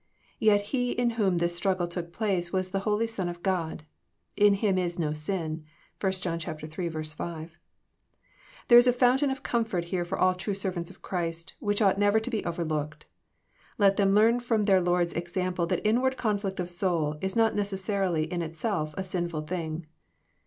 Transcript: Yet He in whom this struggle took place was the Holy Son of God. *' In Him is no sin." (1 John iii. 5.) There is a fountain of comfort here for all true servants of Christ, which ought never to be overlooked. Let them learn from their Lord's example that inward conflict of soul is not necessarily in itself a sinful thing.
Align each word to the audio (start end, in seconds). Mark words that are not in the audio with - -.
Yet 0.39 0.61
He 0.73 0.93
in 0.93 1.11
whom 1.11 1.37
this 1.37 1.55
struggle 1.55 1.87
took 1.87 2.11
place 2.11 2.51
was 2.51 2.71
the 2.71 2.79
Holy 2.89 3.05
Son 3.05 3.29
of 3.29 3.43
God. 3.43 3.83
*' 4.11 4.25
In 4.35 4.55
Him 4.55 4.79
is 4.79 4.97
no 4.97 5.13
sin." 5.13 5.63
(1 5.99 6.11
John 6.13 6.39
iii. 6.39 6.89
5.) 7.03 7.57
There 8.67 8.77
is 8.79 8.87
a 8.87 8.93
fountain 8.93 9.29
of 9.29 9.43
comfort 9.43 9.83
here 9.85 10.03
for 10.03 10.17
all 10.17 10.33
true 10.33 10.55
servants 10.55 10.89
of 10.89 11.03
Christ, 11.03 11.53
which 11.59 11.83
ought 11.83 11.99
never 11.99 12.19
to 12.19 12.31
be 12.31 12.43
overlooked. 12.45 13.05
Let 13.77 13.97
them 13.97 14.15
learn 14.15 14.39
from 14.39 14.63
their 14.63 14.81
Lord's 14.81 15.13
example 15.13 15.67
that 15.67 15.85
inward 15.87 16.17
conflict 16.17 16.59
of 16.59 16.71
soul 16.71 17.17
is 17.21 17.35
not 17.35 17.55
necessarily 17.55 18.23
in 18.23 18.41
itself 18.41 18.95
a 18.97 19.03
sinful 19.03 19.41
thing. 19.41 19.85